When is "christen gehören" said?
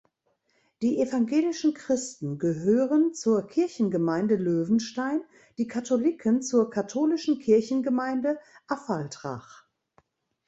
1.75-3.13